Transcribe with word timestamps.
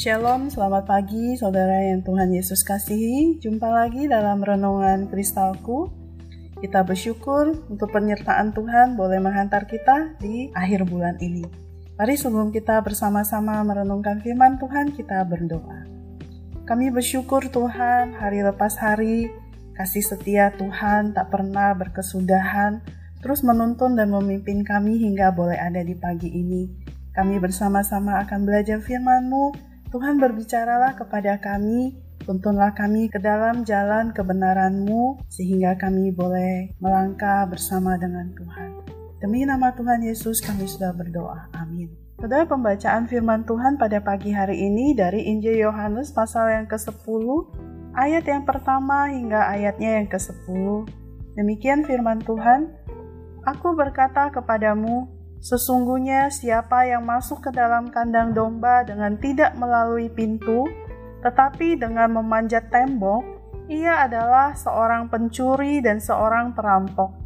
Shalom, 0.00 0.48
selamat 0.48 0.88
pagi 0.88 1.36
saudara 1.36 1.92
yang 1.92 2.00
Tuhan 2.00 2.32
Yesus 2.32 2.64
kasihi. 2.64 3.36
Jumpa 3.36 3.68
lagi 3.68 4.08
dalam 4.08 4.40
renungan 4.40 5.12
kristalku. 5.12 5.92
Kita 6.56 6.88
bersyukur 6.88 7.68
untuk 7.68 7.92
penyertaan 7.92 8.56
Tuhan 8.56 8.96
boleh 8.96 9.20
menghantar 9.20 9.68
kita 9.68 10.16
di 10.16 10.48
akhir 10.56 10.88
bulan 10.88 11.20
ini. 11.20 11.44
Mari 12.00 12.16
sebelum 12.16 12.48
kita 12.48 12.80
bersama-sama 12.80 13.60
merenungkan 13.60 14.24
firman 14.24 14.56
Tuhan, 14.56 14.96
kita 14.96 15.20
berdoa. 15.28 15.84
Kami 16.64 16.88
bersyukur 16.88 17.52
Tuhan 17.52 18.16
hari 18.16 18.40
lepas 18.40 18.80
hari, 18.80 19.28
kasih 19.76 20.00
setia 20.00 20.48
Tuhan 20.56 21.12
tak 21.12 21.28
pernah 21.28 21.76
berkesudahan, 21.76 22.80
terus 23.20 23.44
menuntun 23.44 24.00
dan 24.00 24.08
memimpin 24.16 24.64
kami 24.64 24.96
hingga 24.96 25.28
boleh 25.28 25.60
ada 25.60 25.84
di 25.84 25.92
pagi 25.92 26.32
ini. 26.32 26.88
Kami 27.12 27.36
bersama-sama 27.36 28.16
akan 28.24 28.48
belajar 28.48 28.80
firman-Mu, 28.80 29.68
Tuhan 29.90 30.22
berbicaralah 30.22 30.94
kepada 30.94 31.42
kami, 31.42 31.98
tuntunlah 32.22 32.70
kami 32.78 33.10
ke 33.10 33.18
dalam 33.18 33.66
jalan 33.66 34.14
kebenaran-Mu, 34.14 35.26
sehingga 35.26 35.74
kami 35.82 36.14
boleh 36.14 36.78
melangkah 36.78 37.42
bersama 37.50 37.98
dengan 37.98 38.30
Tuhan. 38.38 38.86
Demi 39.18 39.42
nama 39.42 39.74
Tuhan 39.74 40.06
Yesus 40.06 40.38
kami 40.46 40.70
sudah 40.70 40.94
berdoa. 40.94 41.50
Amin. 41.58 41.90
Saudara 42.22 42.46
pembacaan 42.46 43.10
firman 43.10 43.42
Tuhan 43.42 43.82
pada 43.82 43.98
pagi 43.98 44.30
hari 44.30 44.62
ini 44.62 44.94
dari 44.94 45.26
Injil 45.26 45.58
Yohanes 45.58 46.14
pasal 46.14 46.54
yang 46.54 46.70
ke-10, 46.70 47.26
ayat 47.98 48.22
yang 48.30 48.46
pertama 48.46 49.10
hingga 49.10 49.50
ayatnya 49.50 49.98
yang 49.98 50.06
ke-10. 50.06 50.86
Demikian 51.34 51.82
firman 51.82 52.22
Tuhan, 52.22 52.70
Aku 53.42 53.74
berkata 53.74 54.30
kepadamu, 54.30 55.08
Sesungguhnya 55.40 56.28
siapa 56.28 56.84
yang 56.84 57.08
masuk 57.08 57.48
ke 57.48 57.50
dalam 57.50 57.88
kandang 57.88 58.36
domba 58.36 58.84
dengan 58.84 59.16
tidak 59.16 59.56
melalui 59.56 60.12
pintu, 60.12 60.68
tetapi 61.24 61.80
dengan 61.80 62.12
memanjat 62.12 62.68
tembok, 62.68 63.24
ia 63.72 64.04
adalah 64.04 64.52
seorang 64.52 65.08
pencuri 65.08 65.80
dan 65.80 65.96
seorang 65.96 66.52
perampok. 66.52 67.16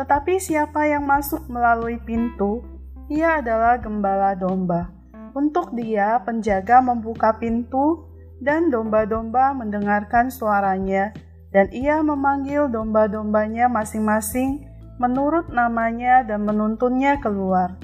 Tetapi 0.00 0.40
siapa 0.40 0.88
yang 0.88 1.04
masuk 1.04 1.44
melalui 1.52 2.00
pintu, 2.00 2.64
ia 3.12 3.44
adalah 3.44 3.76
gembala 3.76 4.32
domba. 4.32 4.88
Untuk 5.36 5.76
dia, 5.76 6.24
penjaga 6.24 6.80
membuka 6.80 7.36
pintu, 7.36 8.08
dan 8.40 8.72
domba-domba 8.72 9.52
mendengarkan 9.52 10.32
suaranya, 10.32 11.12
dan 11.52 11.68
ia 11.74 12.00
memanggil 12.00 12.70
domba-dombanya 12.70 13.66
masing-masing 13.68 14.64
menurut 14.98 15.48
namanya 15.48 16.26
dan 16.26 16.44
menuntunnya 16.44 17.22
keluar. 17.22 17.78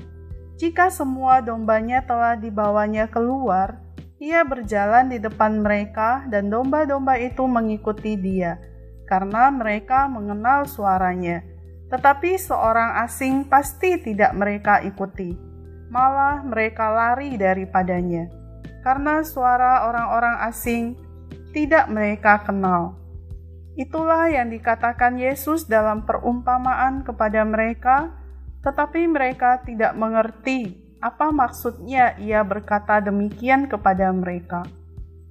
Jika 0.54 0.90
semua 0.90 1.42
dombanya 1.42 2.02
telah 2.06 2.38
dibawanya 2.38 3.10
keluar, 3.10 3.78
ia 4.22 4.46
berjalan 4.46 5.10
di 5.10 5.18
depan 5.18 5.62
mereka 5.62 6.22
dan 6.30 6.46
domba-domba 6.46 7.18
itu 7.18 7.42
mengikuti 7.46 8.14
dia, 8.14 8.58
karena 9.10 9.50
mereka 9.50 10.06
mengenal 10.06 10.66
suaranya. 10.66 11.42
Tetapi 11.90 12.38
seorang 12.38 13.02
asing 13.06 13.46
pasti 13.46 13.98
tidak 14.02 14.34
mereka 14.34 14.82
ikuti, 14.82 15.34
malah 15.90 16.42
mereka 16.42 16.90
lari 16.90 17.34
daripadanya, 17.34 18.30
karena 18.82 19.22
suara 19.26 19.86
orang-orang 19.90 20.36
asing 20.48 20.94
tidak 21.50 21.86
mereka 21.90 22.42
kenal. 22.42 23.03
Itulah 23.74 24.30
yang 24.30 24.54
dikatakan 24.54 25.18
Yesus 25.18 25.66
dalam 25.66 26.06
perumpamaan 26.06 27.02
kepada 27.02 27.42
mereka, 27.42 28.14
tetapi 28.62 29.10
mereka 29.10 29.58
tidak 29.66 29.98
mengerti 29.98 30.78
apa 31.02 31.34
maksudnya 31.34 32.14
ia 32.22 32.40
berkata 32.46 33.02
demikian 33.02 33.66
kepada 33.66 34.14
mereka. 34.14 34.62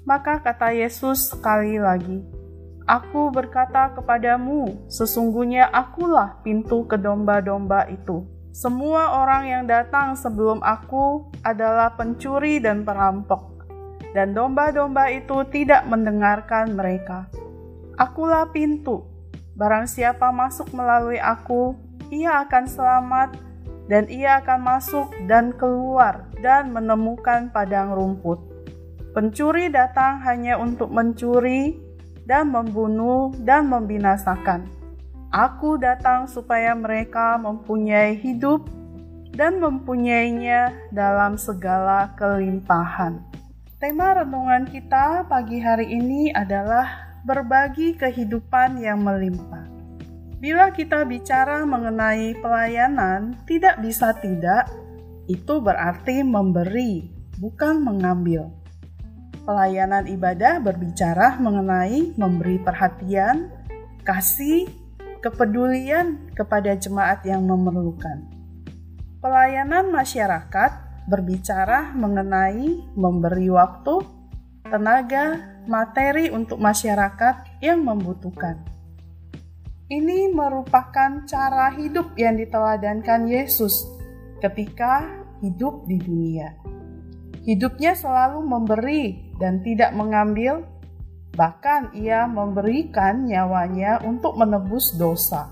Maka 0.04 0.44
kata 0.44 0.76
Yesus 0.76 1.32
sekali 1.32 1.80
lagi, 1.80 2.20
Aku 2.84 3.32
berkata 3.32 3.96
kepadamu, 3.96 4.92
sesungguhnya 4.92 5.72
akulah 5.72 6.44
pintu 6.44 6.84
ke 6.84 7.00
domba-domba 7.00 7.88
itu. 7.88 8.28
Semua 8.52 9.24
orang 9.24 9.48
yang 9.48 9.64
datang 9.72 10.20
sebelum 10.20 10.60
aku 10.60 11.32
adalah 11.48 11.96
pencuri 11.96 12.60
dan 12.60 12.84
perampok, 12.84 13.72
dan 14.12 14.36
domba-domba 14.36 15.08
itu 15.16 15.48
tidak 15.48 15.88
mendengarkan 15.88 16.76
mereka. 16.76 17.32
Akulah 17.94 18.50
pintu. 18.50 19.06
Barang 19.54 19.86
siapa 19.86 20.34
masuk 20.34 20.74
melalui 20.74 21.22
aku, 21.22 21.78
ia 22.10 22.42
akan 22.42 22.66
selamat 22.66 23.38
dan 23.86 24.10
ia 24.10 24.42
akan 24.42 24.60
masuk 24.66 25.14
dan 25.30 25.54
keluar 25.54 26.26
dan 26.42 26.74
menemukan 26.74 27.54
padang 27.54 27.94
rumput. 27.94 28.42
Pencuri 29.14 29.70
datang 29.70 30.26
hanya 30.26 30.58
untuk 30.58 30.90
mencuri 30.90 31.78
dan 32.26 32.50
membunuh 32.50 33.30
dan 33.46 33.70
membinasakan. 33.70 34.66
Aku 35.30 35.78
datang 35.78 36.26
supaya 36.26 36.74
mereka 36.74 37.38
mempunyai 37.38 38.18
hidup 38.18 38.66
dan 39.34 39.62
mempunyainya 39.62 40.74
dalam 40.90 41.38
segala 41.38 42.14
kelimpahan. 42.18 43.22
Tema 43.78 44.18
renungan 44.18 44.66
kita 44.70 45.30
pagi 45.30 45.62
hari 45.62 45.90
ini 45.94 46.34
adalah 46.34 47.13
berbagi 47.24 47.96
kehidupan 47.96 48.84
yang 48.84 49.02
melimpah. 49.02 49.64
Bila 50.44 50.76
kita 50.76 51.08
bicara 51.08 51.64
mengenai 51.64 52.36
pelayanan, 52.44 53.40
tidak 53.48 53.80
bisa 53.80 54.12
tidak, 54.20 54.68
itu 55.32 55.64
berarti 55.64 56.20
memberi, 56.20 57.08
bukan 57.40 57.80
mengambil. 57.80 58.52
Pelayanan 59.48 60.04
ibadah 60.08 60.60
berbicara 60.60 61.40
mengenai 61.40 62.12
memberi 62.20 62.60
perhatian, 62.60 63.48
kasih, 64.04 64.68
kepedulian 65.24 66.28
kepada 66.36 66.76
jemaat 66.76 67.24
yang 67.24 67.48
memerlukan. 67.48 68.28
Pelayanan 69.24 69.88
masyarakat 69.96 70.72
berbicara 71.08 71.96
mengenai 71.96 72.84
memberi 73.00 73.48
waktu, 73.48 74.04
tenaga, 74.68 75.44
materi 75.68 76.32
untuk 76.32 76.60
masyarakat 76.60 77.60
yang 77.60 77.84
membutuhkan. 77.84 78.60
Ini 79.92 80.32
merupakan 80.32 81.28
cara 81.28 81.76
hidup 81.76 82.16
yang 82.16 82.40
diteladankan 82.40 83.28
Yesus 83.28 83.86
ketika 84.40 85.06
hidup 85.44 85.84
di 85.86 86.00
dunia. 86.00 86.56
Hidupnya 87.44 87.92
selalu 87.94 88.40
memberi 88.48 89.36
dan 89.36 89.60
tidak 89.60 89.92
mengambil, 89.92 90.64
bahkan 91.36 91.92
ia 91.92 92.24
memberikan 92.24 93.28
nyawanya 93.28 94.00
untuk 94.08 94.40
menebus 94.40 94.96
dosa. 94.96 95.52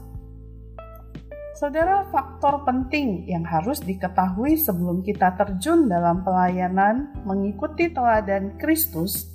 Saudara, 1.61 2.09
faktor 2.09 2.65
penting 2.65 3.29
yang 3.29 3.45
harus 3.45 3.85
diketahui 3.85 4.57
sebelum 4.57 5.05
kita 5.05 5.37
terjun 5.37 5.85
dalam 5.85 6.25
pelayanan 6.25 7.13
mengikuti 7.21 7.93
teladan 7.93 8.57
Kristus 8.57 9.29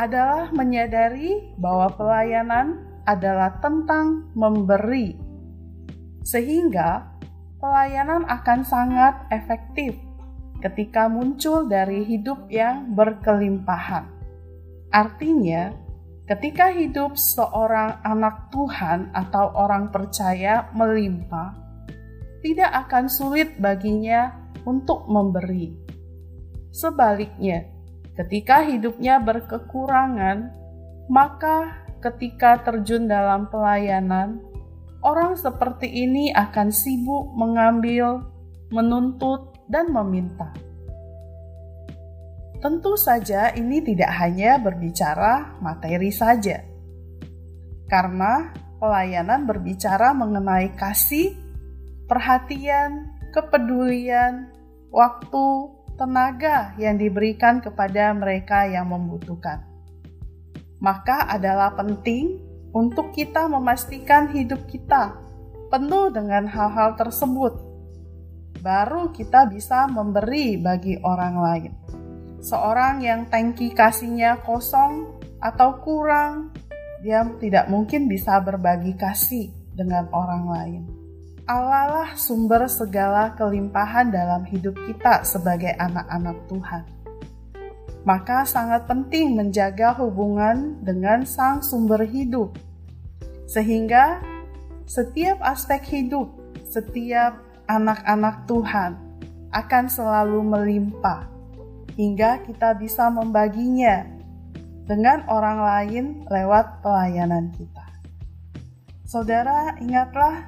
adalah 0.00 0.48
menyadari 0.56 1.52
bahwa 1.60 1.92
pelayanan 1.92 2.88
adalah 3.04 3.60
tentang 3.60 4.32
memberi, 4.32 5.12
sehingga 6.24 7.04
pelayanan 7.60 8.24
akan 8.24 8.64
sangat 8.64 9.28
efektif 9.28 9.92
ketika 10.64 11.04
muncul 11.04 11.68
dari 11.68 12.00
hidup 12.00 12.48
yang 12.48 12.96
berkelimpahan. 12.96 14.08
Artinya, 14.88 15.68
ketika 16.28 16.70
hidup 16.70 17.16
seorang 17.16 17.98
anak 18.04 18.52
Tuhan 18.52 19.10
atau 19.16 19.50
orang 19.56 19.88
percaya 19.88 20.68
melimpah, 20.76 21.56
tidak 22.44 22.86
akan 22.86 23.08
sulit 23.08 23.56
baginya 23.58 24.36
untuk 24.68 25.08
memberi. 25.08 25.74
Sebaliknya, 26.68 27.78
Ketika 28.18 28.66
hidupnya 28.66 29.22
berkekurangan, 29.22 30.50
maka 31.06 31.86
ketika 32.02 32.58
terjun 32.66 33.06
dalam 33.06 33.46
pelayanan, 33.46 34.42
orang 35.06 35.38
seperti 35.38 35.86
ini 35.86 36.34
akan 36.34 36.74
sibuk 36.74 37.30
mengambil, 37.38 38.26
menuntut, 38.74 39.54
dan 39.70 39.94
meminta. 39.94 40.50
Tentu 42.58 42.98
saja, 42.98 43.54
ini 43.54 43.78
tidak 43.78 44.10
hanya 44.18 44.58
berbicara 44.58 45.62
materi 45.62 46.10
saja, 46.10 46.58
karena 47.86 48.50
pelayanan 48.82 49.46
berbicara 49.46 50.10
mengenai 50.10 50.74
kasih, 50.74 51.38
perhatian, 52.10 53.14
kepedulian, 53.30 54.50
waktu, 54.90 55.70
tenaga 55.94 56.74
yang 56.82 56.98
diberikan 56.98 57.62
kepada 57.62 58.10
mereka 58.14 58.66
yang 58.66 58.90
membutuhkan. 58.90 59.62
Maka 60.82 61.30
adalah 61.30 61.74
penting 61.74 62.38
untuk 62.74 63.10
kita 63.14 63.50
memastikan 63.50 64.30
hidup 64.30 64.66
kita 64.70 65.14
penuh 65.70 66.10
dengan 66.14 66.46
hal-hal 66.46 66.94
tersebut. 66.94 67.54
Baru 68.62 69.10
kita 69.14 69.46
bisa 69.46 69.86
memberi 69.90 70.58
bagi 70.58 70.98
orang 71.02 71.34
lain. 71.38 71.97
Seorang 72.38 73.02
yang 73.02 73.26
tangki 73.26 73.74
kasihnya 73.74 74.38
kosong 74.46 75.10
atau 75.42 75.82
kurang, 75.82 76.54
dia 77.02 77.26
tidak 77.42 77.66
mungkin 77.66 78.06
bisa 78.06 78.38
berbagi 78.38 78.94
kasih 78.94 79.50
dengan 79.74 80.06
orang 80.14 80.44
lain. 80.46 80.82
Allah 81.48 81.84
lah 81.88 82.10
sumber 82.14 82.68
segala 82.68 83.32
kelimpahan 83.34 84.12
dalam 84.12 84.44
hidup 84.46 84.76
kita 84.86 85.24
sebagai 85.24 85.72
anak-anak 85.80 86.36
Tuhan. 86.46 86.84
Maka 88.04 88.44
sangat 88.46 88.86
penting 88.86 89.34
menjaga 89.34 89.96
hubungan 89.98 90.78
dengan 90.84 91.24
Sang 91.24 91.64
Sumber 91.64 92.04
Hidup, 92.06 92.54
sehingga 93.48 94.22
setiap 94.86 95.40
aspek 95.40 95.82
hidup, 95.88 96.30
setiap 96.68 97.40
anak-anak 97.66 98.46
Tuhan 98.46 98.96
akan 99.52 99.84
selalu 99.88 100.40
melimpah 100.44 101.37
hingga 101.98 102.46
kita 102.46 102.78
bisa 102.78 103.10
membaginya 103.10 104.06
dengan 104.86 105.26
orang 105.26 105.58
lain 105.58 106.04
lewat 106.30 106.80
pelayanan 106.80 107.50
kita. 107.58 107.84
Saudara, 109.02 109.74
ingatlah 109.82 110.46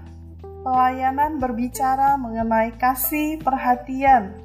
pelayanan 0.62 1.43
berbicara 1.43 2.14
mengenai 2.14 2.70
kasih, 2.79 3.43
perhatian, 3.43 4.38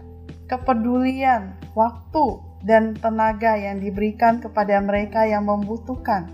kepedulian, 0.49 1.53
waktu, 1.77 2.41
dan 2.65 2.97
tenaga 2.97 3.53
yang 3.53 3.77
diberikan 3.77 4.41
kepada 4.41 4.81
mereka 4.81 5.29
yang 5.29 5.45
membutuhkan, 5.45 6.25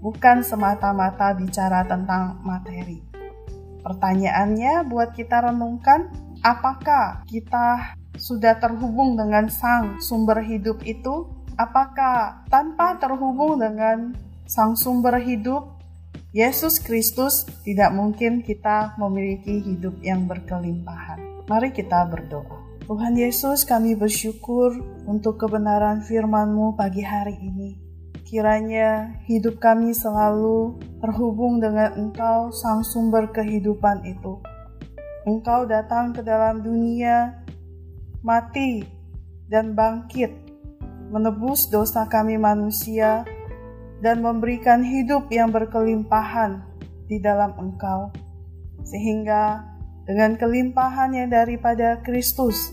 bukan 0.00 0.40
semata-mata 0.40 1.36
bicara 1.36 1.84
tentang 1.84 2.40
materi. 2.40 3.04
Pertanyaannya 3.84 4.88
buat 4.88 5.12
kita 5.12 5.52
renungkan, 5.52 6.08
apakah 6.40 7.20
kita 7.28 7.98
sudah 8.14 8.58
terhubung 8.62 9.18
dengan 9.18 9.50
Sang 9.50 9.98
Sumber 9.98 10.42
Hidup 10.42 10.82
itu? 10.86 11.26
Apakah 11.54 12.46
tanpa 12.50 12.98
terhubung 12.98 13.62
dengan 13.62 14.14
Sang 14.46 14.74
Sumber 14.74 15.18
Hidup, 15.22 15.78
Yesus 16.34 16.82
Kristus, 16.82 17.46
tidak 17.62 17.94
mungkin 17.94 18.42
kita 18.42 18.98
memiliki 18.98 19.62
hidup 19.62 19.94
yang 20.02 20.26
berkelimpahan? 20.26 21.46
Mari 21.46 21.70
kita 21.70 22.10
berdoa. 22.10 22.64
Tuhan 22.84 23.16
Yesus, 23.16 23.64
kami 23.64 23.96
bersyukur 23.96 24.76
untuk 25.06 25.40
kebenaran 25.40 26.04
firman-Mu 26.04 26.76
pagi 26.76 27.00
hari 27.00 27.38
ini. 27.38 27.80
Kiranya 28.26 29.20
hidup 29.30 29.62
kami 29.62 29.94
selalu 29.94 30.76
terhubung 30.98 31.62
dengan 31.62 31.94
Engkau, 31.94 32.50
Sang 32.50 32.82
Sumber 32.82 33.30
kehidupan 33.30 34.02
itu. 34.04 34.42
Engkau 35.24 35.64
datang 35.64 36.12
ke 36.12 36.20
dalam 36.20 36.60
dunia 36.60 37.43
mati, 38.24 38.80
dan 39.52 39.76
bangkit, 39.76 40.32
menebus 41.12 41.68
dosa 41.68 42.08
kami 42.08 42.40
manusia, 42.40 43.22
dan 44.00 44.24
memberikan 44.24 44.80
hidup 44.80 45.28
yang 45.28 45.52
berkelimpahan 45.52 46.64
di 47.04 47.20
dalam 47.20 47.52
Engkau, 47.60 48.08
sehingga 48.82 49.60
dengan 50.08 50.40
kelimpahan 50.40 51.12
yang 51.12 51.28
daripada 51.28 52.00
Kristus, 52.00 52.72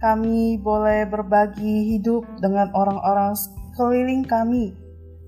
kami 0.00 0.56
boleh 0.60 1.08
berbagi 1.08 1.96
hidup 1.96 2.24
dengan 2.40 2.72
orang-orang 2.72 3.36
keliling 3.76 4.24
kami 4.24 4.72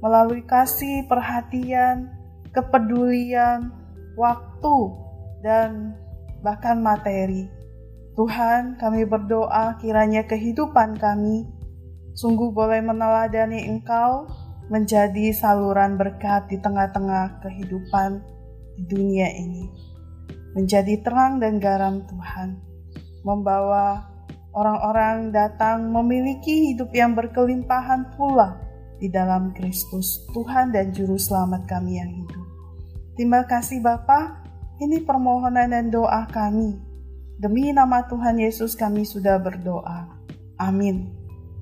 melalui 0.01 0.45
kasih, 0.49 1.05
perhatian, 1.09 2.09
kepedulian, 2.57 3.73
waktu, 4.17 4.77
dan 5.45 5.97
bahkan 6.41 6.81
materi. 6.81 7.62
Tuhan, 8.13 8.77
kami 8.77 9.09
berdoa 9.09 9.81
kiranya 9.81 10.29
kehidupan 10.29 11.01
kami 11.01 11.49
sungguh 12.13 12.53
boleh 12.53 12.85
meneladani 12.85 13.73
Engkau 13.73 14.29
menjadi 14.69 15.33
saluran 15.33 15.97
berkat 15.97 16.45
di 16.53 16.61
tengah-tengah 16.61 17.41
kehidupan 17.41 18.21
di 18.77 18.83
dunia 18.85 19.33
ini. 19.33 19.65
Menjadi 20.53 21.01
terang 21.01 21.41
dan 21.41 21.57
garam 21.57 22.05
Tuhan, 22.05 22.61
membawa 23.25 24.13
orang-orang 24.53 25.33
datang 25.33 25.89
memiliki 25.89 26.73
hidup 26.73 26.93
yang 26.93 27.17
berkelimpahan 27.17 28.13
pula 28.21 28.61
di 29.01 29.09
dalam 29.09 29.57
Kristus, 29.57 30.29
Tuhan 30.37 30.77
dan 30.77 30.93
Juru 30.93 31.17
Selamat 31.17 31.65
kami 31.65 31.97
yang 31.97 32.13
hidup. 32.13 32.45
Terima 33.17 33.49
kasih 33.49 33.81
Bapa, 33.81 34.45
ini 34.85 35.01
permohonan 35.01 35.73
dan 35.73 35.89
doa 35.89 36.29
kami 36.29 36.92
Demi 37.43 37.75
nama 37.75 38.07
Tuhan 38.07 38.39
Yesus 38.39 38.79
kami 38.79 39.03
sudah 39.03 39.35
berdoa. 39.43 40.07
Amin. 40.63 41.11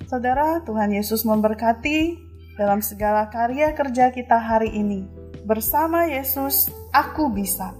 Saudara, 0.05 0.61
Tuhan 0.61 0.93
Yesus 0.93 1.25
memberkati 1.25 2.21
dalam 2.61 2.85
segala 2.85 3.33
karya 3.33 3.73
kerja 3.73 4.13
kita 4.13 4.37
hari 4.37 4.77
ini. 4.77 5.09
Bersama 5.49 6.05
Yesus, 6.05 6.69
aku 6.93 7.33
bisa. 7.33 7.73